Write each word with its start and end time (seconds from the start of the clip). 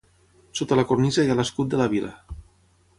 Sota 0.59 0.77
la 0.79 0.85
cornisa 0.93 1.27
hi 1.27 1.31
ha 1.33 1.37
l'escut 1.41 1.71
de 1.75 1.83
la 1.85 1.91
vila. 1.95 2.11